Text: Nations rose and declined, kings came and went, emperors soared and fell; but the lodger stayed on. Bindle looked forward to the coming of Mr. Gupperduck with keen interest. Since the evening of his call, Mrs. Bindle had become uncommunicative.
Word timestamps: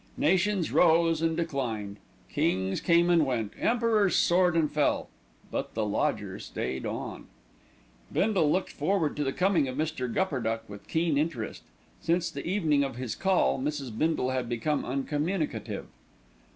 Nations 0.17 0.71
rose 0.71 1.21
and 1.21 1.37
declined, 1.37 1.97
kings 2.27 2.81
came 2.81 3.11
and 3.11 3.23
went, 3.23 3.53
emperors 3.59 4.15
soared 4.15 4.55
and 4.57 4.71
fell; 4.71 5.09
but 5.51 5.75
the 5.75 5.85
lodger 5.85 6.39
stayed 6.39 6.87
on. 6.87 7.27
Bindle 8.11 8.51
looked 8.51 8.71
forward 8.71 9.15
to 9.17 9.23
the 9.23 9.31
coming 9.31 9.67
of 9.67 9.77
Mr. 9.77 10.11
Gupperduck 10.11 10.67
with 10.67 10.87
keen 10.87 11.19
interest. 11.19 11.61
Since 12.01 12.31
the 12.31 12.47
evening 12.47 12.83
of 12.83 12.95
his 12.95 13.13
call, 13.13 13.59
Mrs. 13.59 13.95
Bindle 13.95 14.31
had 14.31 14.49
become 14.49 14.83
uncommunicative. 14.83 15.85